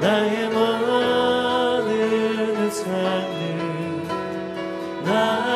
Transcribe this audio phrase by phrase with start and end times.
[0.00, 1.90] 나의 모든
[2.62, 4.08] 의상을
[5.04, 5.47] 나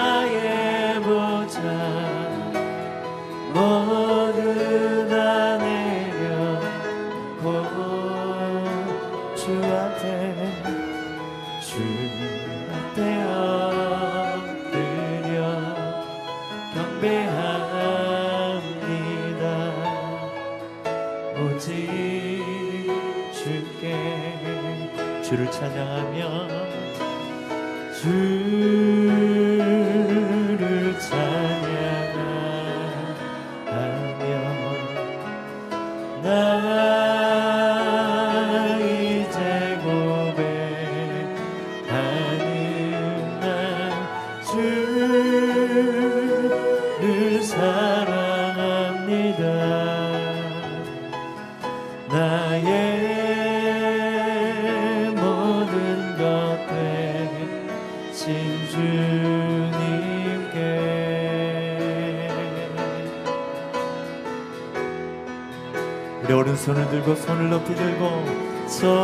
[66.25, 68.25] 우리 오른손을 들고 손을 높이 들고
[68.69, 69.01] 손을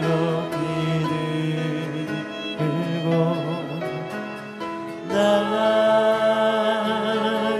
[0.00, 0.56] 높이
[2.58, 3.08] 들고
[5.08, 5.14] 나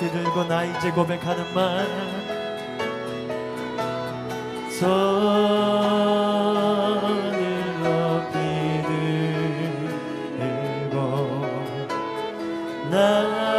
[0.00, 1.86] 이렇게 들고 나 이제 고백하는 말.
[4.70, 6.00] 손을
[7.82, 8.34] 높이
[10.88, 11.46] 들고
[12.90, 13.49] 나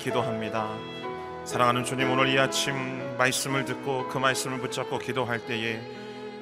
[0.00, 0.68] 기도합니다.
[1.44, 5.80] 사랑하는 주님, 오늘 이 아침 말씀을 듣고 그 말씀을 붙잡고 기도할 때에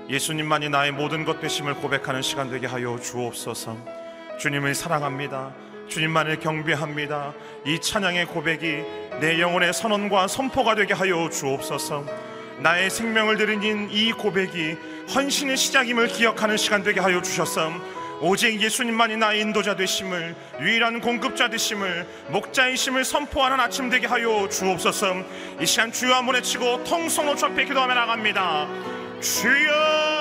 [0.09, 3.77] 예수님만이 나의 모든 것 되심을 고백하는 시간 되게 하여 주옵소서.
[4.39, 5.53] 주님을 사랑합니다.
[5.89, 7.35] 주님만을 경배합니다.
[7.67, 8.67] 이 찬양의 고백이
[9.21, 12.05] 내 영혼의 선언과 선포가 되게 하여 주옵소서.
[12.61, 14.77] 나의 생명을 드린 이 고백이
[15.15, 17.98] 헌신의 시작임을 기억하는 시간 되게 하여 주셨음.
[18.21, 25.15] 오직 예수님만이 나의 인도자 되심을 유일한 공급자 되심을 목자이심을 선포하는 아침 되게 하여 주옵소서.
[25.61, 28.69] 이 시간 주여 한번 외치고 통성로 주 앞에 기도하며 나갑니다.
[29.21, 30.18] 주여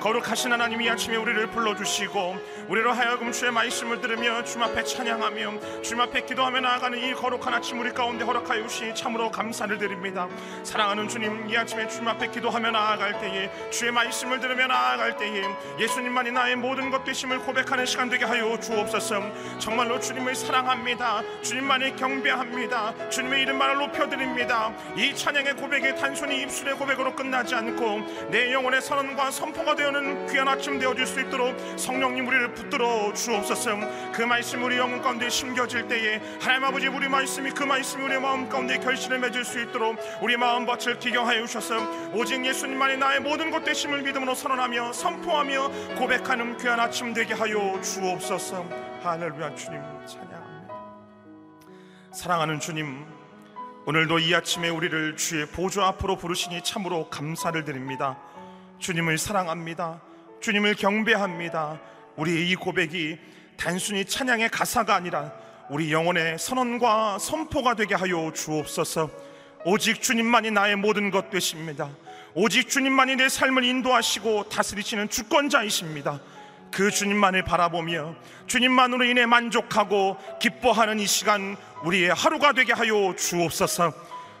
[0.00, 2.36] 거룩하신 하나님 이 아침에 우리를 불러주시고
[2.68, 7.80] 우리로 하여금 주의 말씀을 들으며 주님 앞에 찬양하며 주님 앞에 기도하며 나아가는 이 거룩한 아침
[7.80, 10.28] 우리 가운데 허락하여 주시 참으로 감사를 드립니다.
[10.62, 15.42] 사랑하는 주님 이 아침에 주님 앞에 기도하며 나아갈 때에 주의 말씀을 들으며 나아갈 때에
[15.80, 19.58] 예수님만이 나의 모든 것 되심을 고백하는 시간 되게 하여 주옵소서.
[19.58, 21.22] 정말로 주님을 사랑합니다.
[21.42, 23.08] 주님만이 경배합니다.
[23.08, 24.72] 주님의 이름만을 높여드립니다.
[24.96, 30.48] 이 찬양의 고백이 단순히 입술의 고백으로 끝나지 않고 내 영혼의 선언과 선포가 되어 는 귀한
[30.48, 33.76] 아침 되어질 수 있도록 성령님 우리를 붙들어 주옵소서.
[34.12, 38.48] 그 말씀 우리 영혼 가운데 심겨질 때에 하나님 아버지 우리 말씀이 그 말씀이 우리 마음
[38.48, 41.76] 가운데 결실을 맺을 수 있도록 우리 마음 밭을 기경하여 주셔서
[42.12, 47.80] 오직 예수님만이 나의 모든 것 되 심을 믿음으로 선언하며 선포하며 고백하는 귀한 아침 되게 하여
[47.82, 48.64] 주옵소서.
[49.02, 49.80] 할렐루야 주님.
[50.06, 50.74] 찬양합니다.
[52.12, 53.04] 사랑하는 주님
[53.86, 58.18] 오늘도 이 아침에 우리를 주의 보좌 앞으로 부르시니 참으로 감사를 드립니다.
[58.78, 60.00] 주님을 사랑합니다.
[60.40, 61.80] 주님을 경배합니다.
[62.16, 63.18] 우리의 이 고백이
[63.56, 65.32] 단순히 찬양의 가사가 아니라
[65.68, 69.10] 우리 영혼의 선언과 선포가 되게 하여 주옵소서.
[69.64, 71.90] 오직 주님만이 나의 모든 것 되십니다.
[72.34, 76.20] 오직 주님만이 내 삶을 인도하시고 다스리시는 주권자이십니다.
[76.70, 78.14] 그 주님만을 바라보며
[78.46, 83.92] 주님만으로 인해 만족하고 기뻐하는 이 시간 우리의 하루가 되게 하여 주옵소서.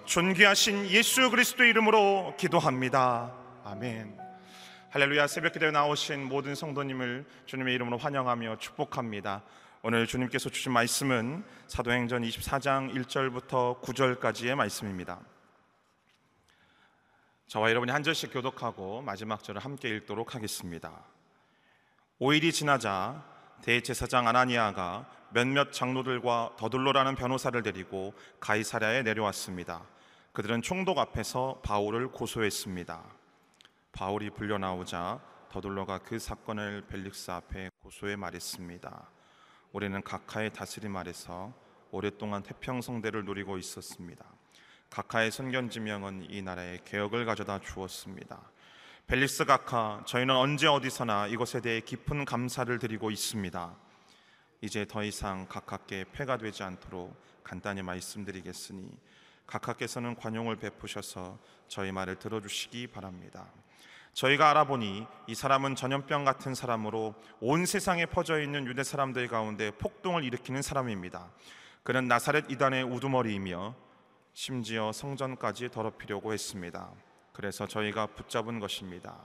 [0.04, 3.32] 존귀하신 예수 그리스도 이름으로 기도합니다.
[3.64, 4.27] 아멘.
[4.90, 9.42] 할렐루야 새벽 기도에 나오신 모든 성도님을 주님의 이름으로 환영하며 축복합니다.
[9.82, 15.20] 오늘 주님께서 주신 말씀은 사도행전 24장 1절부터 9절까지의 말씀입니다.
[17.48, 20.90] 저와 여러분이 한 절씩 교독하고 마지막 절을 함께 읽도록 하겠습니다.
[22.18, 23.22] 5일이 지나자
[23.60, 25.04] 대제사장 아나니아가
[25.34, 29.82] 몇몇 장로들과 더둘로라는 변호사를 데리고 가이사랴에 내려왔습니다.
[30.32, 33.17] 그들은 총독 앞에서 바울을 고소했습니다.
[33.98, 39.10] 바울이 불려 나오자 더둘로가 그 사건을 벨릭스 앞에 고소해 말했습니다.
[39.72, 41.52] 우리는 각하의 다스림 아래서
[41.90, 44.24] 오랫동안 태평성대를 누리고 있었습니다.
[44.88, 48.40] 각하의 선견지명은 이 나라에 개혁을 가져다 주었습니다.
[49.08, 53.76] 벨릭스 각하, 저희는 언제 어디서나 이것에 대해 깊은 감사를 드리고 있습니다.
[54.60, 58.96] 이제 더 이상 각하께 폐가 되지 않도록 간단히 말씀드리겠으니
[59.48, 63.50] 각하께서는 관용을 베푸셔서 저희 말을 들어주시기 바랍니다.
[64.12, 70.24] 저희가 알아보니 이 사람은 전염병 같은 사람으로 온 세상에 퍼져 있는 유대 사람들 가운데 폭동을
[70.24, 71.30] 일으키는 사람입니다.
[71.82, 73.74] 그는 나사렛 이단의 우두머리이며
[74.34, 76.90] 심지어 성전까지 더럽히려고 했습니다.
[77.32, 79.16] 그래서 저희가 붙잡은 것입니다.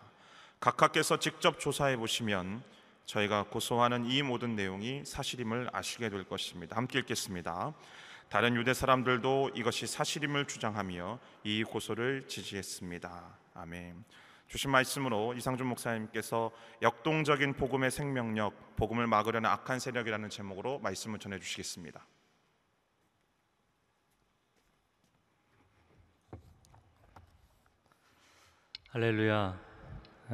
[0.60, 2.63] 각하께서 직접 조사해 보시면
[3.06, 6.78] 저희가 고소하는 이 모든 내용이 사실임을 아시게 될 것입니다.
[6.78, 7.74] 함께 읽겠습니다.
[8.30, 13.38] 다른 유대 사람들도 이것이 사실임을 주장하며 이 고소를 지지했습니다.
[13.56, 14.04] 아멘.
[14.53, 16.51] 주신 말씀으로 이상준 목사님께서
[16.83, 22.05] 역동적인 복음의 생명력, 복음을 막으려는 악한 세력이라는 제목으로 말씀을 전해 주시겠습니다.
[28.89, 29.60] 할렐루야.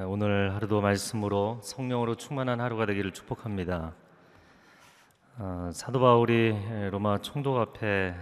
[0.08, 3.96] 오늘 하루도 말씀으로 성령으로 충만한 하루가 되기를 축복합니다.
[5.38, 8.14] 어, 사도 바울이 로마 총독 앞에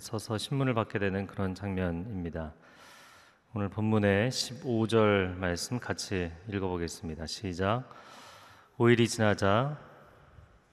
[0.00, 2.54] 서서 신문을 받게 되는 그런 장면입니다.
[3.54, 7.26] 오늘 본문의 15절 말씀 같이 읽어보겠습니다.
[7.26, 7.84] 시작.
[8.78, 9.78] 5일이 지나자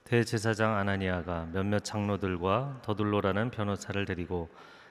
[0.04, 4.48] 대제사장 아나니아가 몇몇 장로들과 더둘로라는 변호사를 데리고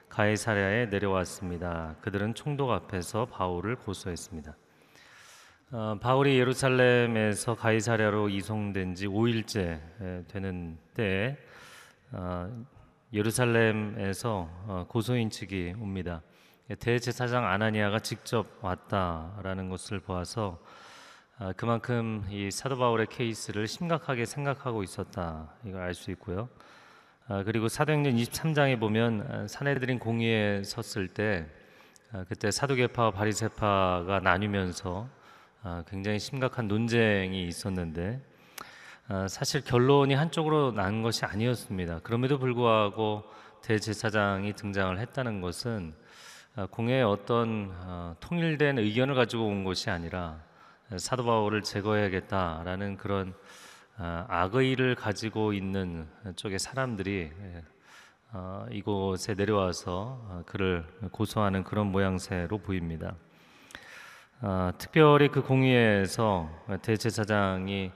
[0.08, 1.96] 가이사랴에 내려왔습니다.
[2.00, 4.56] 그들은 총독 앞에서 바울을 고소했습니다.
[5.72, 11.36] 어, 바울이 예루살렘에서 가이사랴로 이송된 지 5일째 되는 때
[12.12, 12.48] 어,
[13.12, 16.22] 예루살렘에서 어, 고소인 측이 옵니다.
[16.78, 20.60] 대제사장 아나니아가 직접 왔다라는 것을 보아서
[21.38, 26.48] 어, 그만큼 이 사도 바울의 케이스를 심각하게 생각하고 있었다 이걸 알 수 있고요.
[27.26, 31.46] 아, 그리고 사도행전 23장에 보면 아, 사내들인 공의에 섰을 때
[32.12, 35.08] 아, 그때 사두개파와 바리새파가 나뉘면서
[35.88, 38.22] 굉장히 심각한 논쟁이 있었는데
[39.28, 42.00] 사실 결론이 한쪽으로 난 것이 아니었습니다.
[42.00, 43.24] 그럼에도 불구하고
[43.62, 45.94] 대제사장이 등장을 했다는 것은
[46.70, 50.42] 공회에 어떤 어, 통일된 의견을 가지고 온 것이 아니라
[50.96, 53.34] 사도 바울을 제거해야겠다라는 그런
[53.96, 57.62] 아, 악의를 가지고 있는 쪽의 사람들이 예,
[58.32, 59.92] 어, 이곳에 내려와서
[60.24, 63.14] 어, 그를 고소하는 그런 모양새로 보입니다.
[64.40, 66.48] 아, 특별히 그 공의회에서
[66.82, 67.92] 대제사장이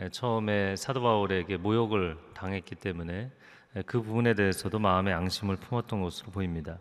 [0.00, 3.30] 예, 처음에 사도 바울에게 모욕을 당했기 때문에
[3.76, 6.78] 예, 그 부분에 대해서도 마음의 앙심을 품었던 것으로 보입니다.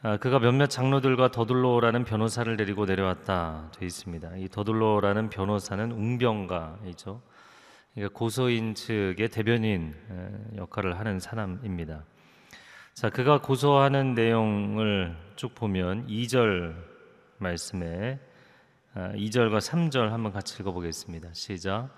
[0.00, 4.36] 아, 그가 몇몇 장로들과 더둘로라는 변호사를 데리고 내려왔다 돼 있습니다.
[4.36, 7.20] 이 더둘로라는 변호사는 웅병가이죠.
[7.94, 12.04] 그러니까 고소인 측의 대변인 에, 역할을 하는 사람입니다.
[12.94, 16.76] 자, 그가 고소하는 내용을 쭉 보면 2절
[17.38, 18.20] 말씀에
[18.94, 21.30] 아, 2절과 3절 한번 같이 읽어보겠습니다.
[21.32, 21.88] 시작.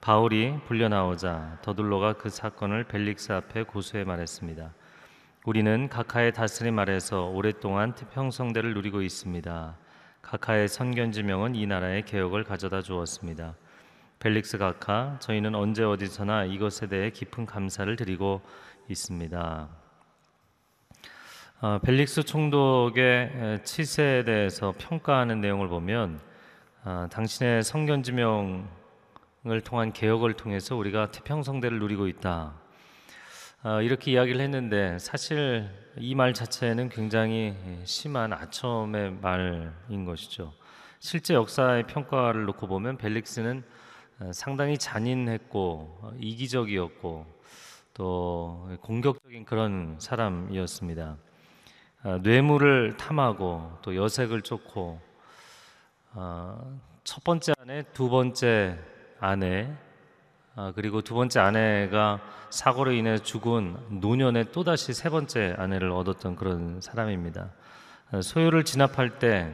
[0.00, 4.74] 바울이 불려 나오자 더둘로가 그 사건을 벨릭스 앞에 고소해 말했습니다.
[5.44, 9.76] 우리는 각하의 다스림 아래서 오랫동안 태평성대를 누리고 있습니다.
[10.22, 13.54] 각하의 선견지명은 이 나라의 개혁을 가져다 주었습니다.
[14.20, 18.40] 벨릭스 각하, 저희는 언제 어디서나 이것에 대해 깊은 감사를 드리고
[18.88, 19.68] 있습니다.
[21.60, 26.20] 어, 벨릭스 총독의 치세에 대해서 평가하는 내용을 보면
[26.84, 28.64] 아, 당신의 성견지명을
[29.62, 32.63] 통한 개혁을 통해서 우리가 태평성대를 누리고 있다.
[33.66, 35.66] 아, 이렇게 이야기를 했는데 사실
[35.96, 37.54] 이 말 자체는 굉장히
[37.84, 40.52] 심한 아첨의 말인 것이죠.
[40.98, 43.64] 실제 역사의 평가를 놓고 보면 벨릭스는
[44.20, 47.26] 어, 상당히 잔인했고 어, 이기적이었고
[47.94, 51.16] 또 공격적인 그런 사람이었습니다.
[52.02, 55.00] 아, 뇌물을 탐하고 또 여색을 쫓고
[56.12, 58.78] 어, 첫 번째 아내, 두 번째
[59.20, 59.72] 아내
[60.56, 66.36] 아, 그리고 두 번째 아내가 사고로 인해 죽은 노년에 또 다시 세 번째 아내를 얻었던
[66.36, 67.50] 그런 사람입니다.
[68.12, 69.52] 아, 소유를 진압할 때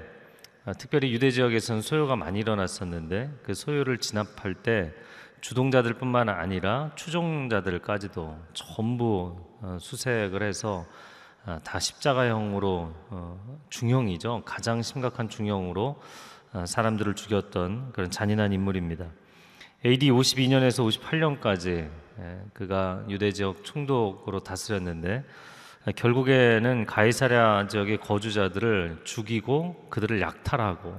[0.67, 4.93] 아, 특별히 유대 지역에서는 소유가 많이 일어났었는데 그 소유를 진압할 때
[5.41, 10.85] 주동자들뿐만 아니라 추종자들까지도 전부 어, 수색을 해서
[11.47, 15.99] 아, 다 십자가형으로 어, 중형이죠 가장 심각한 중형으로
[16.53, 19.07] 아, 사람들을 죽였던 그런 잔인한 인물입니다.
[19.85, 21.89] AD 52년에서 58년까지
[22.21, 25.25] 예, 그가 유대 지역 총독으로 다스렸는데
[25.97, 30.95] 결국에는 가이사랴 지역의 거주자들을 죽이고 그들을 약탈하고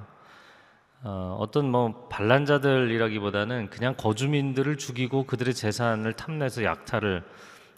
[1.04, 7.24] 어, 어떤 뭐 반란자들이라기보다는 그냥 거주민들을 죽이고 그들의 재산을 탐내서 약탈을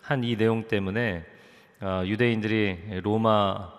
[0.03, 1.25] 한 이 내용 때문에
[1.81, 3.73] 어, 유대인들이 로마에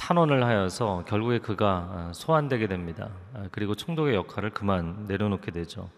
[0.00, 3.10] 탄원을 하여서 결국에 그가 어, 소환되게 됩니다.
[3.34, 5.90] 아, 그리고 총독의 역할을 그만 내려놓게 되죠.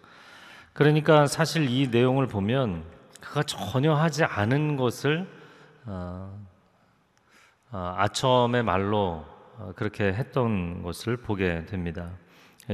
[0.73, 2.83] 그러니까 사실 이 내용을 보면
[3.21, 5.25] 그가 전혀 하지 않은 것을
[5.85, 6.37] 어,
[7.71, 9.25] 어, 아첨의 말로
[9.57, 12.11] 어, 그렇게 했던 것을 보게 됩니다.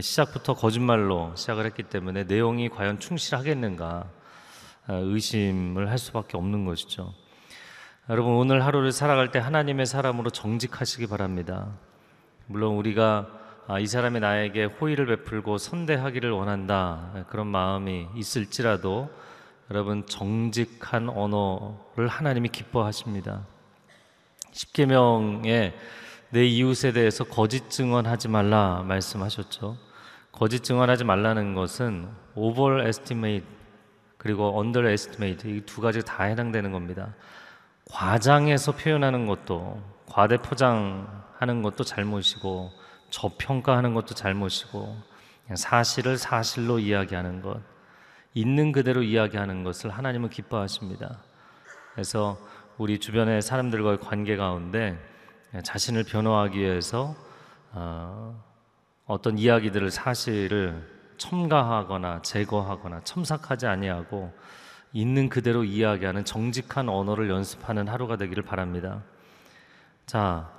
[0.01, 4.09] 시작부터 거짓말로 시작을 했기 때문에 내용이 과연 충실하겠는가
[4.87, 7.13] 어, 의심을 할 수밖에 없는 것이죠.
[8.09, 11.67] 여러분 오늘 하루를 살아갈 때 하나님의 사람으로 정직하시기 바랍니다.
[12.47, 13.27] 물론 우리가
[13.67, 19.11] 아, 이 사람이 나에게 호의를 베풀고 선대하기를 원한다 그런 마음이 있을지라도
[19.69, 23.45] 여러분 정직한 언어를 하나님이 기뻐하십니다.
[24.53, 25.75] 십계명에
[26.31, 29.77] 내 이웃에 대해서 거짓 증언하지 말라 말씀하셨죠.
[30.31, 33.45] 거짓 증언하지 말라는 것은 overestimate
[34.17, 37.13] 그리고 underestimate 이 두 가지 다 해당되는 겁니다.
[37.91, 42.71] 과장해서 표현하는 것도 과대 포장하는 것도 잘못이고
[43.09, 44.95] 저평가하는 것도 잘못이고
[45.55, 47.59] 사실을 사실로 이야기하는 것
[48.33, 51.17] 있는 그대로 이야기하는 것을 하나님은 기뻐하십니다.
[51.93, 52.37] 그래서
[52.77, 54.97] 우리 주변의 사람들과의 관계 가운데
[55.63, 57.15] 자신을 변호하기 위해서
[57.71, 58.41] 어,
[59.05, 64.31] 어떤 이야기들을 사실을 첨가하거나 제거하거나 첨삭하지 아니하고
[64.93, 69.03] 있는 그대로 이야기하는 정직한 언어를 연습하는 하루가 되기를 바랍니다.
[70.05, 70.51] 자,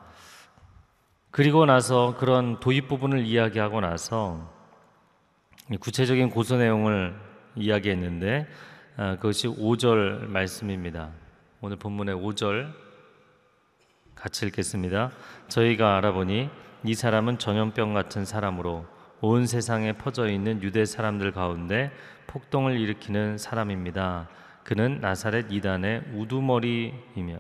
[1.30, 4.52] 그리고 나서 그런 도입 부분을 이야기하고 나서
[5.78, 7.14] 구체적인 고소 내용을
[7.56, 8.48] 이야기했는데
[8.96, 11.10] 아, 그것이 5절 말씀입니다.
[11.60, 12.72] 오늘 본문의 5절
[14.14, 15.10] 같이 읽겠습니다.
[15.48, 16.50] 저희가 알아보니
[16.84, 18.86] 이 사람은 전염병 같은 사람으로
[19.22, 21.90] 온 세상에 퍼져 있는 유대 사람들 가운데
[22.26, 24.28] 폭동을 일으키는 사람입니다.
[24.64, 27.38] 그는 나사렛 이단의 우두머리이며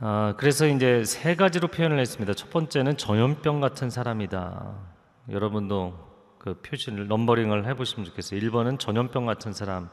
[0.00, 2.34] 아, 그래서 이제 세 가지로 표현을 했습니다.
[2.34, 4.74] 첫 번째는 전염병 같은 사람이다.
[5.30, 8.38] 여러분도 그 표시를 넘버링을 해보시면 좋겠어요.
[8.40, 9.88] 1번은 전염병 같은 사람,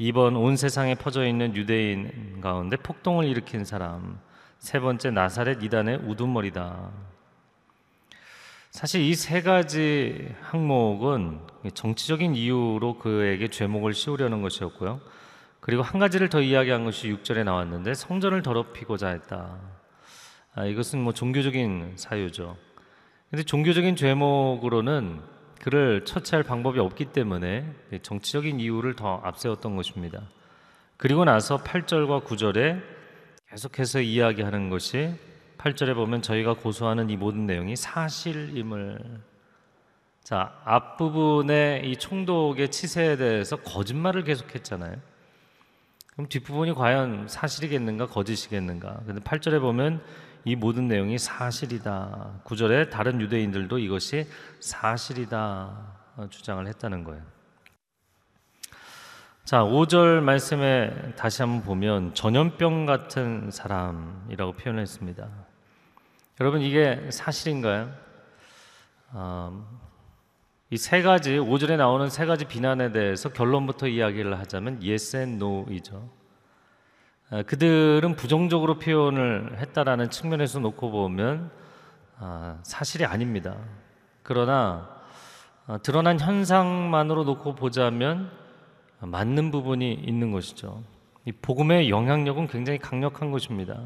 [0.00, 4.18] 2번 온 세상에 퍼져 있는 유대인 가운데 폭동을 일으킨 사람,
[4.58, 7.13] 세 번째 나사렛 이단의 우두머리다.
[8.74, 11.38] 사실 이 세 가지 항목은
[11.74, 15.00] 정치적인 이유로 그에게 죄목을 씌우려는 것이었고요.
[15.60, 19.60] 그리고 한 가지를 더 이야기한 것이 6절에 나왔는데 성전을 더럽히고자 했다.
[20.56, 22.56] 아, 이것은 뭐 종교적인 사유죠.
[23.30, 25.20] 근데 종교적인 죄목으로는
[25.60, 30.20] 그를 처치할 방법이 없기 때문에 정치적인 이유를 더 앞세웠던 것입니다.
[30.96, 32.82] 그리고 나서 8절과 9절에
[33.50, 35.14] 계속해서 이야기하는 것이
[35.64, 38.98] 8절에 보면 저희가 고소하는 이 모든 내용이 사실임을
[40.22, 44.96] 자, 앞부분의 이 총독의 치세에 대해서 거짓말을 계속했잖아요.
[46.12, 49.00] 그럼 뒷부분이 과연 사실이겠는가 거짓이겠는가?
[49.06, 50.02] 근데 8절에 보면
[50.44, 52.42] 이 모든 내용이 사실이다.
[52.44, 54.26] 9절에 다른 유대인들도 이것이
[54.60, 57.22] 사실이다 주장을 했다는 거예요.
[59.44, 65.53] 자, 5절 말씀에 다시 한번 보면 전염병 같은 사람이라고 표현했습니다.
[66.40, 67.92] 여러분 이게 사실인가요?
[69.12, 69.64] 어,
[70.68, 76.10] 이세 가지 5절에 나오는 세 가지 비난에 대해서 결론부터 이야기를 하자면 yes and no이죠.
[77.30, 81.52] 어, 그들은 부정적으로 표현을 했다라는 측면에서 놓고 보면
[82.18, 83.56] 아, 사실이 아닙니다.
[84.24, 84.90] 그러나
[85.68, 88.32] 어, 드러난 현상만으로 놓고 보자면
[88.98, 90.82] 맞는 부분이 있는 것이죠.
[91.26, 93.80] 이 복음의 영향력은 굉장히 강력한 것입니다.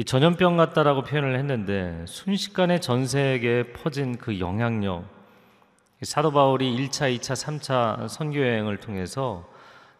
[0.00, 5.04] 이 전염병 같다라고 표현을 했는데 순식간에 전 세계에 퍼진 그 영향력
[6.00, 9.46] 사도 바울이 1차, 2차, 3차 선교 여행을 통해서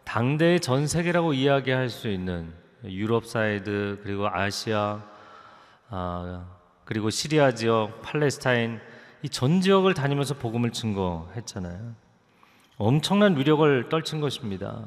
[0.03, 2.51] 당대의 전 세계라고 이야기할 수 있는
[2.83, 5.03] 유럽 사이드 그리고 아시아
[5.91, 6.47] 아,
[6.83, 8.79] 그리고 시리아 지역, 팔레스타인
[9.21, 11.93] 이 전 지역을 다니면서 복음을 증거했잖아요.
[12.77, 14.83] 엄청난 위력을 떨친 것입니다.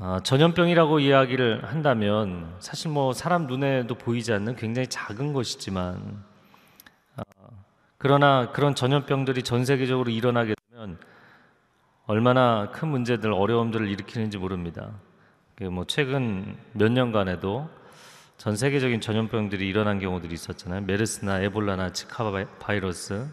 [0.00, 6.22] 아, 전염병이라고 이야기를 한다면 사실 뭐 사람 눈에도 보이지 않는 굉장히 작은 것이지만
[7.16, 7.22] 아,
[7.96, 10.98] 그러나 그런 전염병들이 전 세계적으로 일어나게 되면
[12.06, 14.92] 얼마나 큰 문제들 어려움들을 일으키는지 모릅니다.
[15.72, 17.68] 뭐 최근 몇 년간에도
[18.36, 20.82] 전 세계적인 전염병들이 일어난 경우들이 있었잖아요.
[20.82, 22.30] 메르스나 에볼라나 지카
[22.60, 23.26] 바이러스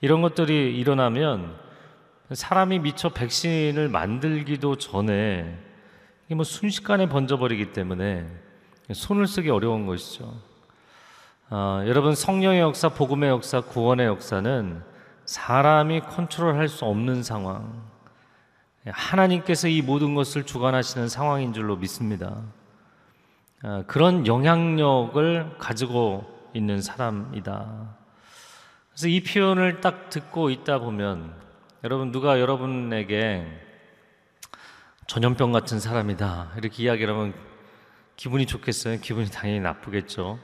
[0.00, 1.56] 이런 것들이 일어나면
[2.30, 5.71] 사람이 미처 백신을 만들기도 전에
[6.34, 8.26] 뭐 순식간에 번져버리기 때문에
[8.92, 10.34] 손을 쓰기 어려운 것이죠.
[11.48, 14.82] 아, 여러분 성령의 역사, 복음의 역사, 구원의 역사는
[15.26, 17.82] 사람이 컨트롤할 수 없는 상황.
[18.86, 22.42] 하나님께서 이 모든 것을 주관하시는 상황인 줄로 믿습니다.
[23.62, 27.96] 아, 그런 영향력을 가지고 있는 사람이다.
[28.90, 31.34] 그래서 이 표현을 딱 듣고 있다 보면
[31.84, 33.46] 여러분 누가 여러분에게
[35.06, 37.34] 전염병 같은 사람이다 이렇게 이야기를 하면
[38.16, 39.00] 기분이 좋겠어요?
[39.00, 40.38] 기분이 당연히 나쁘겠죠.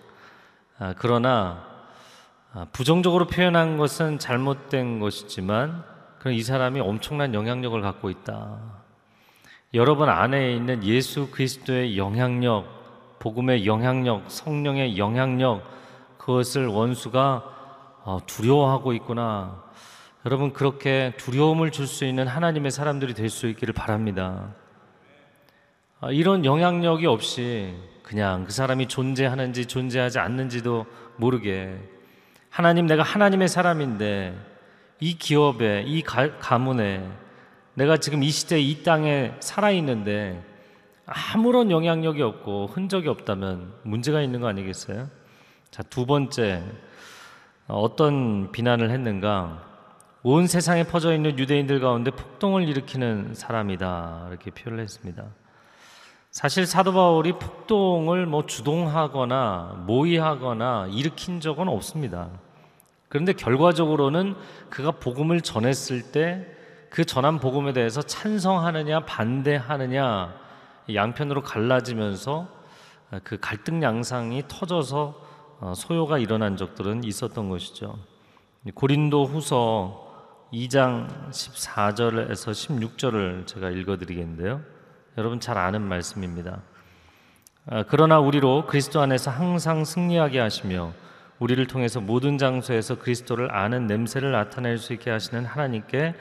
[0.79, 1.65] 아, 그러나
[2.53, 5.85] 아, 부정적으로 표현한 것은 잘못된 것이지만
[6.19, 8.59] 그런 이 사람이 엄청난 영향력을 갖고 있다.
[9.75, 15.63] 여러분 안에 있는 예수 그리스도의 영향력, 복음의 영향력, 성령의 영향력
[16.17, 17.45] 그것을 원수가
[18.05, 19.63] 어, 두려워하고 있구나.
[20.27, 24.55] 여러분 그렇게 두려움을 줄 수 있는 하나님의 사람들이 될 수 있기를 바랍니다.
[26.01, 31.77] 아, 이런 영향력이 없이 그냥 그 사람이 존재하는지 존재하지 않는지도 모르게
[32.51, 34.35] 하나님 내가 하나님의 사람인데
[35.01, 37.09] 이 기업에 이 가, 가문에
[37.75, 40.43] 내가 지금 이 시대 이 땅에 살아 있는데
[41.07, 45.09] 아무런 영향력이 없고 흔적이 없다면 문제가 있는 거 아니겠어요?
[45.71, 46.63] 자, 두 번째
[47.69, 49.68] 어떤 비난을 했는가?
[50.31, 55.25] 온 세상에 퍼져 있는 유대인들 가운데 폭동을 일으키는 사람이다 이렇게 표현을 했습니다.
[56.31, 62.31] 사실 사도 바울이 폭동을 뭐 주동하거나 모의하거나 일으킨 적은 없습니다.
[63.09, 64.35] 그런데 결과적으로는
[64.71, 66.59] 그가 복음을 전했을 때
[66.91, 70.35] 그 전한 복음에 대해서 찬성하느냐 반대하느냐
[70.93, 72.49] 양편으로 갈라지면서
[73.25, 75.29] 그 갈등 양상이 터져서
[75.61, 77.99] 어, 소요가 일어난 적들은 있었던 것이죠.
[78.75, 80.08] 고린도 후서
[80.53, 84.63] 2장 14절에서 16절을 제가 읽어드리겠는데요.
[85.19, 86.63] 여러분 잘 아는 말씀입니다.
[87.67, 90.95] 아, 그러나 우리로 그리스도 안에서 항상 승리하게 하시며
[91.39, 96.15] 우리를 통해서 모든 장소에서 그리스도를 아는 냄새를 나타낼 수 있게 하시는 하나님께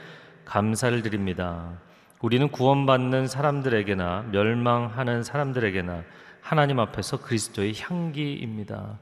[0.44, 1.72] 감사를 드립니다.
[2.20, 6.02] 우리는 구원받는 사람들에게나 멸망하는 사람들에게나
[6.42, 8.98] 하나님 앞에서 그리스도의 향기입니다.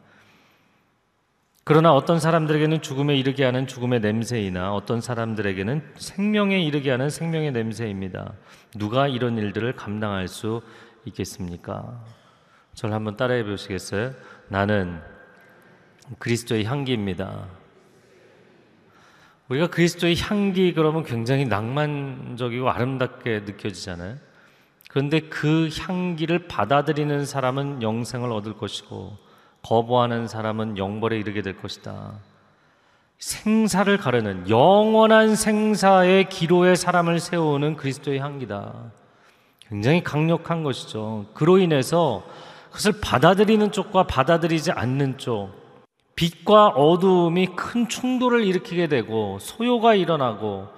[1.69, 8.35] 그러나 어떤 사람들에게는 죽음에 이르게 하는 죽음의 냄새이나 어떤 사람들에게는 생명에 이르게 하는 생명의 냄새입니다.
[8.77, 10.63] 누가 이런 일들을 감당할 수
[11.07, 12.05] 있겠습니까?
[12.75, 14.13] 저를 한번 따라해 보시겠어요?
[14.47, 15.01] 나는
[16.21, 17.49] 그리스도의 향기입니다.
[19.49, 24.19] 우리가 그리스도의 향기 그러면 굉장히 낭만적이고 아름답게 느껴지잖아요.
[24.89, 29.26] 그런데 그 향기를 받아들이는 사람은 영생을 얻을 것이고
[29.67, 32.13] 거부하는 사람은 영벌에 이르게 될 것이다.
[33.19, 38.75] 생사를 가르는 영원한 생사의 기로에 사람을 세우는 그리스도의 향기다.
[39.69, 41.27] 굉장히 강력한 것이죠.
[41.35, 42.23] 그로 인해서
[42.67, 45.51] 그것을 받아들이는 쪽과 받아들이지 않는 쪽,
[46.15, 50.69] 빛과 어두움이 큰 충돌을 일으키게 되고 소요가 일어나고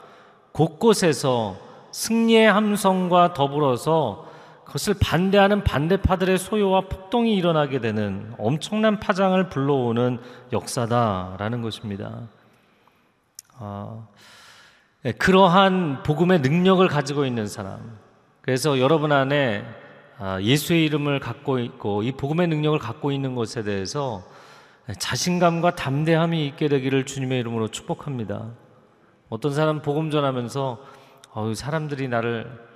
[0.52, 1.56] 곳곳에서
[1.90, 4.27] 승리의 함성과 더불어서
[4.68, 10.18] 그것을 반대하는 반대파들의 소요와 폭동이 일어나게 되는 엄청난 파장을 불러오는
[10.52, 12.28] 역사다라는 것입니다.
[13.56, 14.06] 아,
[15.02, 17.98] 네, 그러한 복음의 능력을 가지고 있는 사람.
[18.42, 19.64] 그래서 여러분 안에
[20.18, 24.22] 아, 예수의 이름을 갖고 있고 이 복음의 능력을 갖고 있는 것에 대해서
[24.98, 28.50] 자신감과 담대함이 있게 되기를 주님의 이름으로 축복합니다.
[29.30, 30.78] 어떤 사람 복음 전하면서
[31.30, 32.67] 어, 사람들이 나를 어,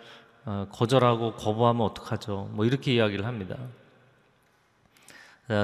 [0.44, 2.48] 거절하고 거부하면 어떡하죠?
[2.52, 3.56] 뭐 이렇게 이야기를 합니다.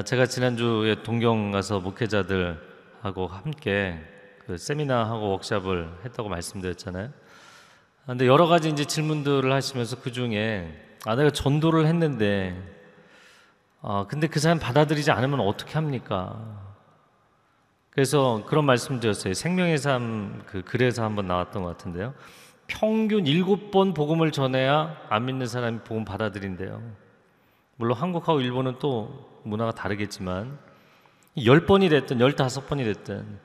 [0.05, 3.99] 제가 지난주에 동경 가서 목회자들하고 함께
[4.47, 7.11] 그 세미나하고 워크샵을 했다고 말씀드렸잖아요.
[8.07, 12.57] 근데 여러 가지 이제 질문들을 하시면서 그 중에 아 내가 전도를 했는데
[13.83, 16.65] 아 근데 그 사람 받아들이지 않으면 어떻게 합니까?
[17.91, 19.35] 그래서 그런 말씀 드렸어요.
[19.35, 22.15] 생명의 삶 그 글에서 한번 나왔던 것 같은데요.
[22.69, 26.81] 평균 일곱 번 복음을 전해야 안 믿는 사람이 복음 받아들인대요.
[27.77, 30.59] 물론 한국하고 일본은 또 문화가 다르겠지만
[31.45, 33.39] 열 번이 됐든 열다섯 번이 됐든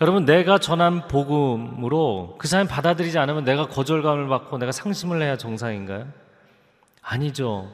[0.00, 6.06] 여러분 내가 전한 복음으로 그 사람이 받아들이지 않으면 내가 거절감을 받고 내가 상심을 해야 정상인가요?
[7.02, 7.70] 아니죠.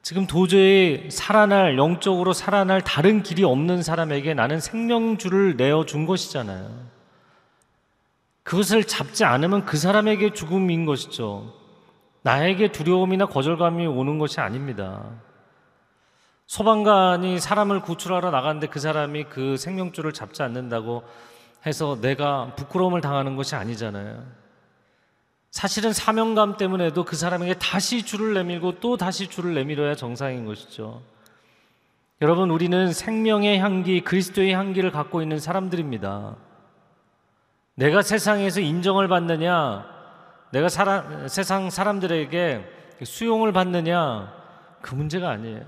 [0.00, 6.95] 지금 도저히 살아날 영적으로 살아날 다른 길이 없는 사람에게 나는 생명줄을 내어 준 것이잖아요.
[8.46, 11.52] 그것을 잡지 않으면 그 사람에게 죽음인 것이죠.
[12.22, 15.02] 나에게 두려움이나 거절감이 오는 것이 아닙니다.
[16.46, 21.02] 소방관이 사람을 구출하러 나갔는데 그 사람이 그 생명줄을 잡지 않는다고
[21.66, 24.22] 해서 내가 부끄러움을 당하는 것이 아니잖아요.
[25.50, 31.02] 사실은 사명감 때문에도 그 사람에게 다시 줄을 내밀고 또 다시 줄을 내밀어야 정상인 것이죠.
[32.22, 36.45] 여러분, 우리는 생명의 향기, 그리스도의 향기를 갖고 있는 사람들입니다.
[37.76, 39.86] 내가 세상에서 인정을 받느냐,
[40.50, 42.64] 내가 사람, 세상 사람들에게
[43.04, 44.32] 수용을 받느냐,
[44.80, 45.62] 그 문제가 아니에요.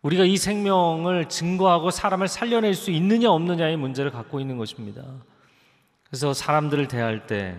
[0.00, 5.02] 우리가 이 생명을 증거하고 사람을 살려낼 수 있느냐 없느냐의 문제를 갖고 있는 것입니다.
[6.08, 7.56] 그래서 사람들을 대할 때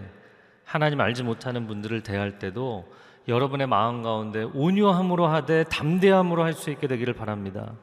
[0.64, 2.92] 하나님 알지 못하는 분들을 대할 때도
[3.28, 7.74] 여러분의 마음 가운데 온유함으로 하되 담대함으로 할 수 있게 되기를 바랍니다.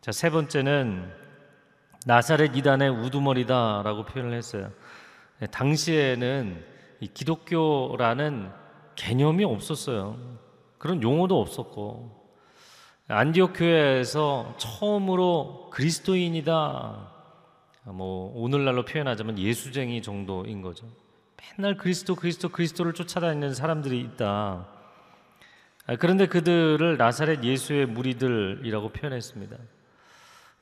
[0.00, 1.23] 자, 세 번째는
[2.04, 4.70] 나사렛 이단의 우두머리다라고 표현을 했어요.
[5.40, 6.64] 네, 당시에는
[7.00, 8.50] 이 기독교라는
[8.94, 10.18] 개념이 없었어요.
[10.78, 12.24] 그런 용어도 없었고
[13.08, 17.12] 안디옥 교회에서 처음으로 그리스도인이다.
[17.86, 20.86] 뭐 오늘날로 표현하자면 예수쟁이 정도인 거죠.
[21.56, 24.68] 맨날 그리스도 그리스도 그리스도를 쫓아다니는 사람들이 있다.
[25.86, 29.56] 아, 그런데 그들을 나사렛 예수의 무리들이라고 표현했습니다.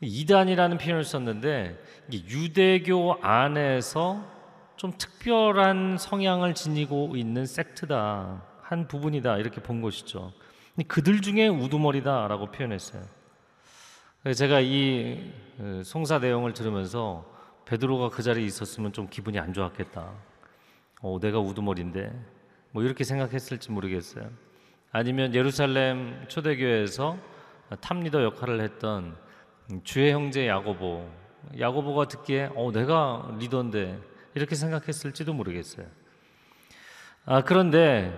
[0.03, 1.79] 이단이라는 표현을 썼는데
[2.13, 4.23] 유대교 안에서
[4.77, 10.33] 좀 특별한 성향을 지니고 있는 섹트다 한 부분이다 이렇게 본 것이죠.
[10.89, 13.03] 그들 중에 우두머리다라고 표현했어요.
[14.37, 17.25] 제가 이 어, 송사 내용을 들으면서
[17.67, 20.11] 베드로가 그 자리에 있었으면 좀 기분이 안 좋았겠다.
[21.03, 22.13] 어, 내가 우두머리인데
[22.71, 24.31] 뭐 이렇게 생각했을지 모르겠어요.
[24.91, 27.17] 아니면 예루살렘 초대교회에서
[27.81, 29.17] 탑리더 역할을 했던
[29.85, 31.09] 주의 형제 야고보,
[31.59, 33.99] 야고보가 듣기에 어, 내가 리더인데
[34.35, 35.87] 이렇게 생각했을지도 모르겠어요.
[37.25, 38.13] 아, 그런데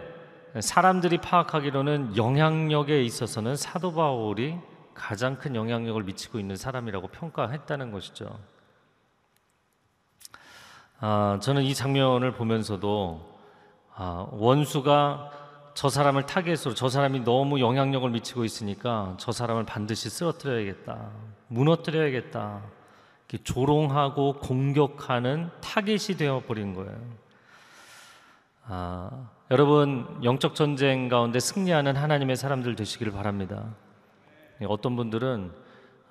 [0.61, 4.57] 사람들이 파악하기로는 영향력에 있어서는 사도 바울이
[4.95, 8.39] 가장 큰 영향력을 미치고 있는 사람이라고 평가했다는 것이죠.
[11.01, 13.35] 아, 저는 이 장면을 보면서도
[13.95, 15.31] 아, 원수가
[15.75, 21.11] 저 사람을 타겟으로 저 사람이 너무 영향력을 미치고 있으니까 저 사람을 반드시 쓰러뜨려야겠다,
[21.49, 22.63] 무너뜨려야겠다,
[23.43, 26.97] 조롱하고 공격하는 타겟이 되어 버린 거예요.
[28.67, 33.75] 아, 여러분 영적 전쟁 가운데 승리하는 하나님의 사람들 되시기를 바랍니다.
[34.63, 35.51] 예, 어떤 분들은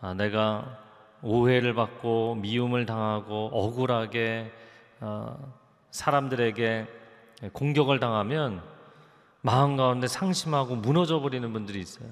[0.01, 0.77] 아, 내가
[1.21, 4.51] 오해를 받고 미움을 당하고 억울하게
[4.99, 5.37] 어,
[5.91, 6.87] 사람들에게
[7.53, 8.61] 공격을 당하면
[9.45, 12.07] 마음 가운데 상심하고 무너져 버리는 분들이 있어요.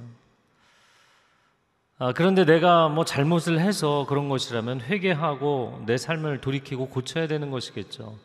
[1.98, 8.18] 아, 그런데 내가 뭐 잘못을 해서 그런 것이라면 회개하고 내 삶을 돌이키고 고쳐야 되는 것이겠죠.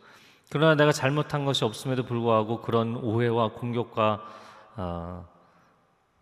[0.51, 4.23] 그러나 내가 잘못한 것이 없음에도 불구하고 그런 오해와 공격과
[4.75, 5.25] 아,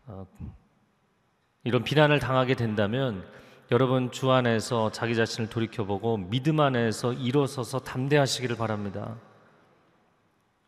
[0.06, 0.26] 아,
[1.64, 3.24] 이런 비난을 당하게 된다면
[3.70, 9.16] 여러분 주 안에서 자기 자신을 돌이켜보고 믿음 안에서 일어서서 담대하시기를 바랍니다.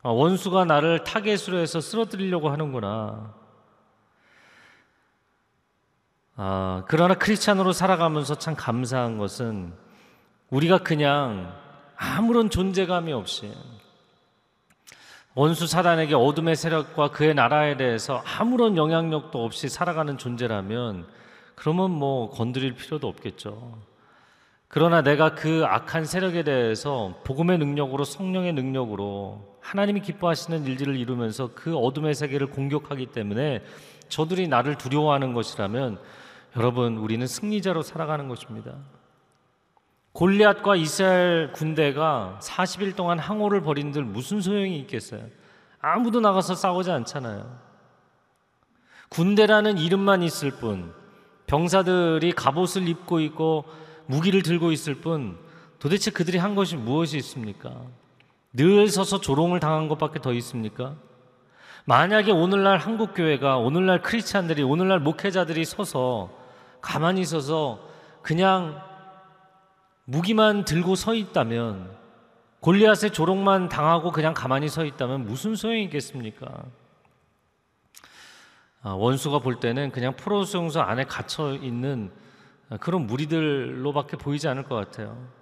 [0.03, 3.33] 아, 원수가 나를 타겟으로 해서 쓰러뜨리려고 하는구나.
[6.35, 9.73] 아, 그러나 크리스찬으로 살아가면서 참 감사한 것은
[10.51, 11.53] 우리가 그냥
[11.95, 13.51] 아무런 존재감이 없이
[15.33, 21.07] 원수 사단에게 어둠의 세력과 그의 나라에 대해서 아무런 영향력도 없이 살아가는 존재라면
[21.55, 23.77] 그러면 뭐 건드릴 필요도 없겠죠.
[24.67, 31.75] 그러나 내가 그 악한 세력에 대해서 복음의 능력으로 성령의 능력으로 하나님이 기뻐하시는 일들을 이루면서 그
[31.75, 33.65] 어둠의 세계를 공격하기 때문에
[34.07, 35.99] 저들이 나를 두려워하는 것이라면
[36.55, 38.75] 여러분 우리는 승리자로 살아가는 것입니다.
[40.13, 45.25] 골리앗과 이스라엘 군대가 40일 동안 항호를 벌인들 무슨 소용이 있겠어요?
[45.81, 47.59] 아무도 나가서 싸우지 않잖아요.
[49.09, 50.93] 군대라는 이름만 있을 뿐,
[51.47, 53.65] 병사들이 갑옷을 입고 있고
[54.05, 55.37] 무기를 들고 있을 뿐,
[55.77, 57.81] 도대체 그들이 한 것이 무엇이 있습니까?
[58.57, 60.95] 늘 서서 조롱을 당한 것밖에 더 있습니까?
[61.85, 66.31] 만약에 오늘날 한국 교회가 오늘날 크리스찬들이 오늘날 목회자들이 서서
[66.81, 67.79] 가만히 서서
[68.23, 68.81] 그냥
[70.05, 71.95] 무기만 들고 서 있다면
[72.61, 76.63] 골리앗의 조롱만 당하고 그냥 가만히 서 있다면 무슨 소용이 있겠습니까?
[78.81, 82.11] 아, 원수가 볼 때는 그냥 프로 수용소 안에 갇혀 있는
[82.79, 85.36] 그런 무리들로밖에 보이지 않을 것 같아요.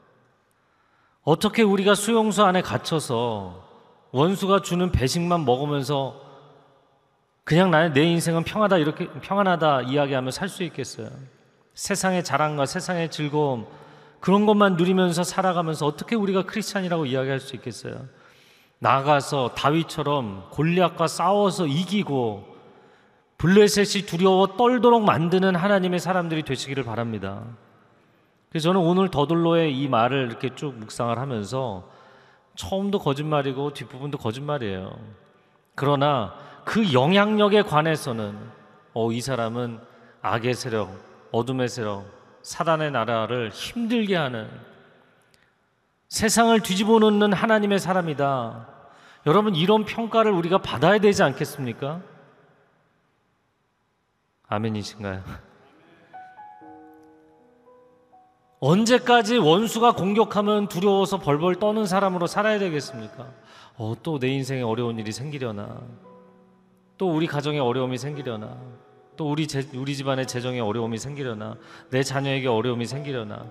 [1.25, 3.63] 어떻게 우리가 수용소 안에 갇혀서
[4.11, 6.21] 원수가 주는 배식만 먹으면서
[7.43, 11.09] 그냥 나의 내 인생은 평하다 이렇게 평안하다 이야기하며 살 수 있겠어요?
[11.73, 13.65] 세상의 자랑과 세상의 즐거움
[14.19, 18.05] 그런 것만 누리면서 살아가면서 어떻게 우리가 크리스찬이라고 이야기할 수 있겠어요?
[18.79, 22.55] 나가서 다윗처럼 골리앗과 싸워서 이기고
[23.37, 27.43] 블레셋이 두려워 떨도록 만드는 하나님의 사람들이 되시기를 바랍니다.
[28.55, 31.91] 그래서 저는 오늘 더들로의 이 말을 이렇게 쭉 묵상을 하면서
[32.55, 34.97] 처음도 거짓말이고 뒷부분도 거짓말이에요.
[35.75, 38.37] 그러나 그 영향력에 관해서는
[38.93, 39.81] 어, 이 사람은
[40.21, 40.89] 악의 세력,
[41.33, 42.05] 어둠의 세력,
[42.43, 44.49] 사단의 나라를 힘들게 하는
[46.07, 48.69] 세상을 뒤집어 놓는 하나님의 사람이다.
[49.25, 51.99] 여러분 이런 평가를 우리가 받아야 되지 않겠습니까?
[54.47, 55.23] 아멘이신가요?
[58.59, 63.27] 언제까지 원수가 공격하면 두려워서 벌벌 떠는 사람으로 살아야 되겠습니까?
[63.77, 65.81] 어, 또 내 인생에 어려운 일이 생기려나?
[66.97, 68.57] 또 우리 가정에 어려움이 생기려나?
[69.17, 71.55] 또 우리 제, 우리 집안의 재정에 어려움이 생기려나?
[71.89, 73.45] 내 자녀에게 어려움이 생기려나?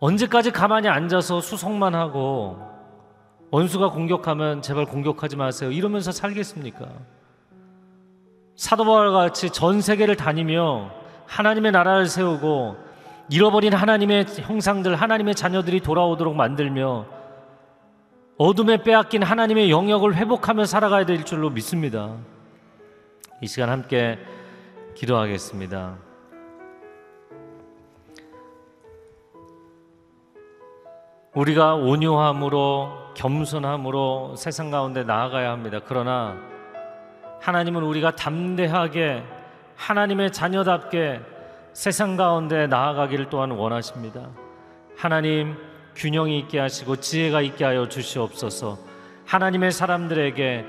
[0.00, 2.58] 언제까지 가만히 앉아서 수송만 하고
[3.50, 5.70] 원수가 공격하면 제발 공격하지 마세요.
[5.70, 6.86] 이러면서 살겠습니까?
[8.56, 10.90] 사도 바울 같이 전 세계를 다니며
[11.26, 12.76] 하나님의 나라를 세우고
[13.30, 17.06] 잃어버린 하나님의 형상들, 하나님의 자녀들이 돌아오도록 만들며
[18.36, 22.16] 어둠에 빼앗긴 하나님의 영역을 회복하며 살아가야 될 줄로 믿습니다.
[23.40, 24.18] 이 시간 함께
[24.94, 25.96] 기도하겠습니다.
[31.34, 35.80] 우리가 온유함으로 겸손함으로 세상 가운데 나아가야 합니다.
[35.84, 36.36] 그러나
[37.40, 39.22] 하나님은 우리가 담대하게
[39.76, 41.20] 하나님의 자녀답게
[41.74, 44.28] 세상 가운데 나아가기를 또한 원하십니다.
[44.96, 45.56] 하나님
[45.96, 48.78] 균형이 있게 하시고 지혜가 있게 하여 주시옵소서.
[49.26, 50.64] 하나님의 사람들에게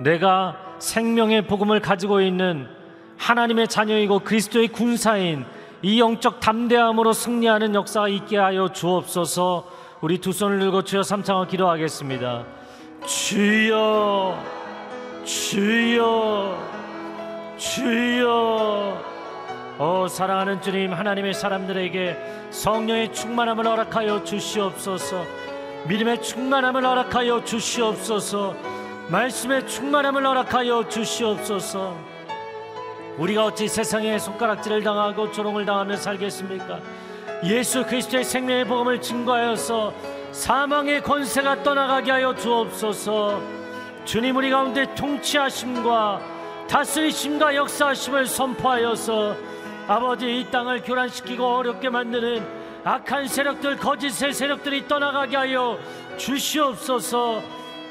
[0.00, 2.68] 내가 생명의 복음을 가지고 있는
[3.16, 5.44] 하나님의 자녀이고 그리스도의 군사인
[5.82, 9.68] 이 영적 담대함으로 승리하는 역사가 있게 하여 주옵소서.
[10.00, 12.44] 우리 두 손을 들고 주여 삼창을 기도하겠습니다.
[13.04, 14.40] 주여
[15.24, 16.58] 주여
[17.56, 19.17] 주여
[19.80, 22.16] 오 사랑하는 주님 하나님의 사람들에게
[22.50, 25.24] 성령의 충만함을 허락하여 주시옵소서.
[25.86, 28.56] 믿음의 충만함을 허락하여 주시옵소서.
[29.08, 31.96] 말씀의 충만함을 허락하여 주시옵소서.
[33.18, 36.80] 우리가 어찌 세상에 손가락질을 당하고 조롱을 당하며 살겠습니까?
[37.44, 39.94] 예수 그리스도의 생명의 복음을 증거하여서
[40.32, 43.40] 사망의 권세가 떠나가게 하여 주옵소서.
[44.04, 46.20] 주님 우리 가운데 통치하심과
[46.68, 49.36] 다스리심과 역사하심을 선포하여서
[49.88, 52.46] 아버지 이 땅을 교란시키고 어렵게 만드는
[52.84, 55.78] 악한 세력들 거짓의 세력들이 떠나가게 하여
[56.18, 57.42] 주시옵소서.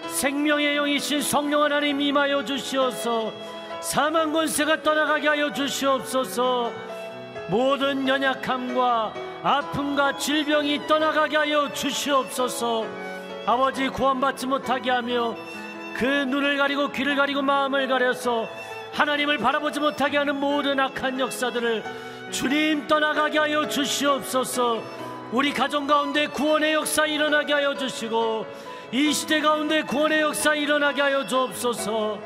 [0.07, 3.33] 생명의 영이신 성령 하나님 임하여 주시옵소서
[3.81, 6.71] 사망 권세가 떠나가게 하여 주시옵소서.
[7.49, 12.86] 모든 연약함과 아픔과 질병이 떠나가게 하여 주시옵소서.
[13.47, 15.36] 아버지 구원받지 못하게 하며
[15.95, 18.47] 그 눈을 가리고 귀를 가리고 마음을 가려서
[18.97, 21.83] 하나님을 바라보지 못하게 하는 모든 악한 역사들을
[22.31, 24.81] 주님 떠나가게 하여 주시옵소서.
[25.31, 28.47] 우리 가정 가운데 구원의 역사 일어나게 하여 주시고
[28.91, 32.19] 이 시대 가운데 구원의 역사 일어나게 하여 주옵소서.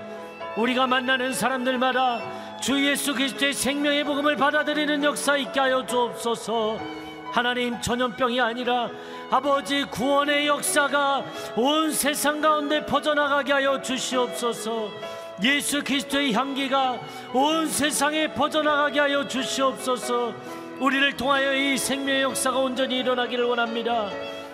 [0.56, 6.80] 우리가 만나는 사람들마다 주 예수 그리스도의 생명의 복음을 받아들이는 역사 있게 하여 주옵소서.
[7.32, 8.90] 하나님 전염병이 아니라
[9.30, 11.24] 아버지 구원의 역사가
[11.58, 14.90] 온 세상 가운데 퍼져나가게 하여 주시옵소서
[15.44, 17.00] 예수 그리스도의 향기가
[17.34, 20.34] 온 세상에 퍼져나가게 하여 주시옵소서.
[20.80, 24.10] 우리를 통하여 이 생명의 역사가 온전히 일어나기를 원합니다.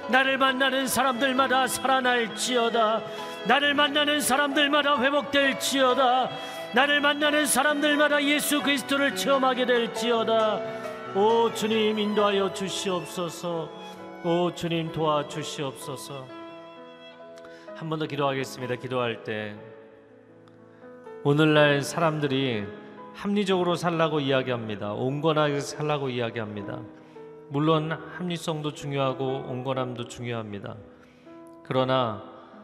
[0.09, 3.01] 나를 만나는 사람들마다 살아날지어다.
[3.47, 6.29] 나를 만나는 사람들마다 회복될지어다.
[6.73, 10.61] 나를 만나는 사람들마다 예수 그리스도를 체험하게 될지어다.
[11.15, 13.69] 오 주님 인도하여 주시옵소서.
[14.23, 16.25] 오 주님 도와 주시옵소서.
[17.75, 18.75] 한 번 더 기도하겠습니다.
[18.75, 19.55] 기도할 때
[21.29, 22.65] 오늘날 사람들이
[23.13, 24.93] 합리적으로 살라고 이야기합니다.
[24.93, 26.79] 온건하게 살라고 이야기합니다.
[27.49, 30.77] 물론 합리성도 중요하고 온건함도 중요합니다.
[31.65, 32.23] 그러나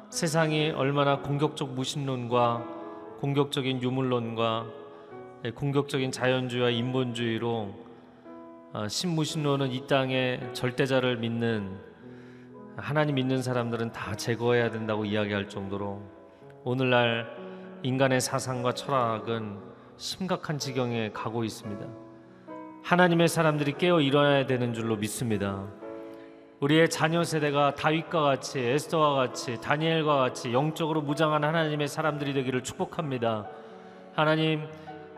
[0.10, 2.66] 세상이 얼마나 공격적 무신론과
[3.20, 4.68] 공격적인 유물론과
[5.56, 7.74] 공격적인 자연주의와 인본주의로
[8.72, 11.82] 어, 신무신론은 이 땅에 절대자를 믿는
[12.78, 16.02] 하나님 믿는 사람들은 다 제거해야 된다고 이야기할 정도로
[16.64, 17.43] 오늘날
[17.84, 19.60] 인간의 사상과 철학은
[19.98, 21.86] 심각한 지경에 가고 있습니다.
[22.82, 25.66] 하나님의 사람들이 깨어 일어나야 되는 줄로 믿습니다.
[26.62, 33.50] 우리의 자녀 세대가 다윗과 같이 에스더와 같이 다니엘과 같이 영적으로 무장한 하나님의 사람들이 되기를 축복합니다.
[34.16, 34.66] 하나님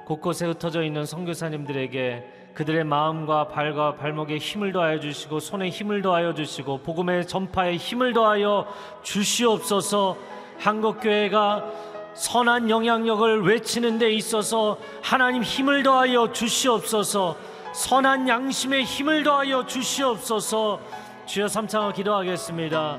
[0.08, 6.80] 곳곳에 흩어져 있는 선교사님들에게 그들의 마음과 발과 발목에 힘을 더하여 주시고 손에 힘을 더하여 주시고
[6.80, 8.65] 복음의 전파에 힘을 더하여
[9.04, 10.17] 주시옵소서.
[10.58, 17.36] 한국 교회가 선한 영향력을 외치는 데 있어서 하나님 힘을 더하여 주시옵소서.
[17.73, 20.80] 선한 양심에 힘을 더하여 주시옵소서.
[21.25, 22.97] 주여 삼창을 기도하겠습니다.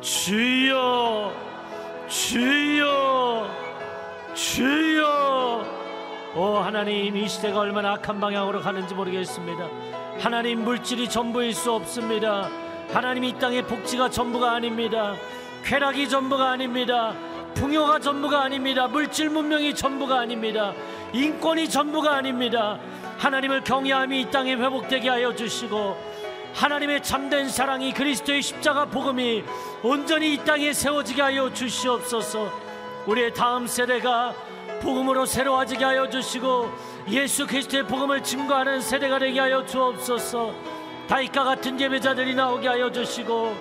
[0.00, 1.32] 주여,
[2.08, 3.46] 주여,
[4.34, 5.64] 주여.
[6.34, 9.68] 오 하나님 이 시대가 얼마나 악한 방향으로 가는지 모르겠습니다.
[10.18, 12.50] 하나님 물질이 전부일 수 없습니다.
[12.92, 15.14] 하나님 이 땅의 복지가 전부가 아닙니다.
[15.64, 17.14] 쾌락이 전부가 아닙니다.
[17.56, 18.86] 풍요가 전부가 아닙니다.
[18.86, 20.74] 물질 문명이 전부가 아닙니다.
[21.12, 22.78] 인권이 전부가 아닙니다.
[23.18, 25.96] 하나님을 경외함이 이 땅에 회복되게 하여 주시고
[26.54, 29.42] 하나님의 참된 사랑이 그리스도의 십자가 복음이
[29.82, 32.50] 온전히 이 땅에 세워지게 하여 주시옵소서.
[33.06, 34.34] 우리의 다음 세대가
[34.82, 36.70] 복음으로 새로워지게 하여 주시고
[37.08, 40.52] 예수 그리스도의 복음을 증거하는 세대가 되게 하여 주옵소서.
[41.08, 43.56] 다윗과 같은 예배자들이 나오게 하여 주시고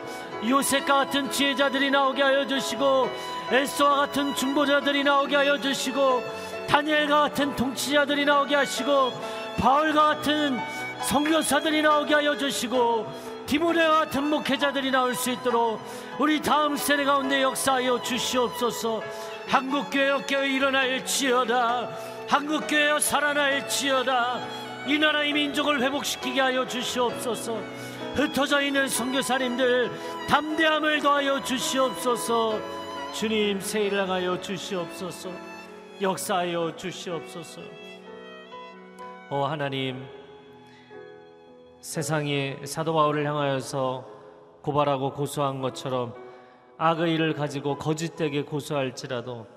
[0.49, 3.09] 요셉과 같은 지혜자들이 나오게 하여 주시고
[3.51, 6.23] 엘소와 같은 중보자들이 나오게 하여 주시고
[6.67, 9.13] 다니엘과 같은 통치자들이 나오게 하시고
[9.57, 10.59] 바울과 같은
[11.03, 13.05] 선교사들이 나오게 하여 주시고
[13.45, 15.79] 디모데와 같은 목회자들이 나올 수 있도록
[16.17, 19.03] 우리 다음 세대 가운데 역사하여 주시옵소서.
[19.47, 21.89] 한국교회여 깨어 일어날지어다.
[22.27, 24.39] 한국교회여 살아날지어다.
[24.87, 27.59] 이 나라의 민족을 회복시키게 하여 주시옵소서.
[28.15, 29.91] 흩어져 있는 선교사님들
[30.27, 32.74] 담대함을 더하여 주시옵소서
[33.15, 35.29] 주님 세일을 향하여 주시옵소서
[36.01, 37.61] 역사하여 주시옵소서
[39.31, 40.05] 오 하나님
[41.79, 44.05] 세상이 사도 바울을 향하여서
[44.63, 46.13] 고발하고 고소한 것처럼
[46.77, 49.47] 악의 일을 가지고 거짓되게 고소할지라도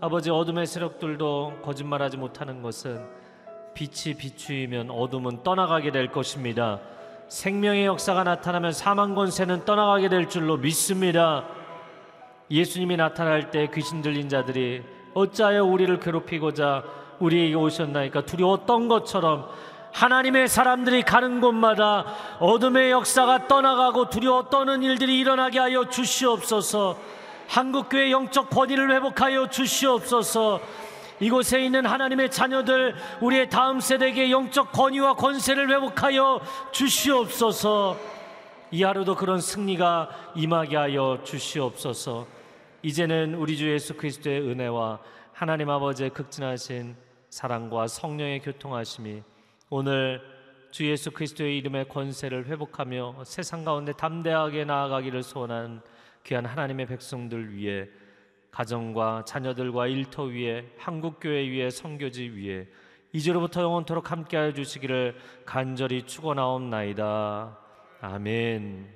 [0.00, 3.06] 아버지 어둠의 세력들도 거짓말하지 못하는 것은
[3.74, 6.80] 빛이 비추이면 어둠은 떠나가게 될 것입니다.
[7.28, 11.44] 생명의 역사가 나타나면 사망 권세는 떠나가게 될 줄로 믿습니다.
[12.50, 14.82] 예수님이 나타날 때 귀신 들린 자들이
[15.14, 16.84] 어찌하여 우리를 괴롭히고자
[17.18, 19.48] 우리에게 오셨나이까 두려웠던 것처럼
[19.92, 22.04] 하나님의 사람들이 가는 곳마다
[22.38, 26.98] 어둠의 역사가 떠나가고 두려워 떠는 일들이 일어나게 하여 주시옵소서.
[27.48, 30.60] 한국교회 영적 권위를 회복하여 주시옵소서.
[31.18, 36.42] 이곳에 있는 하나님의 자녀들, 우리의 다음 세대에게 영적 권위와 권세를 회복하여
[36.72, 37.96] 주시옵소서.
[38.72, 42.35] 이 하루도 그런 승리가 임하게 하여 주시옵소서.
[42.82, 45.00] 이제는 우리 주 예수 그리스도의 은혜와
[45.32, 46.94] 하나님 아버지의 극진하신
[47.30, 49.22] 사랑과 성령의 교통하심이
[49.70, 50.20] 오늘
[50.70, 55.80] 주 예수 그리스도의 이름의 권세를 회복하며 세상 가운데 담대하게 나아가기를 소원하는
[56.24, 57.88] 귀한 하나님의 백성들 위해
[58.50, 62.68] 가정과 자녀들과 일터 위에 한국 교회 위에 선교지 위에
[63.12, 67.58] 이제로부터 영원토록 함께하여 주시기를 간절히 축원하옵나이다.
[68.00, 68.95] 아멘.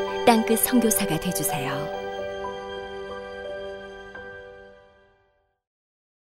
[0.25, 2.00] 땅끝 선교사가 되주세요.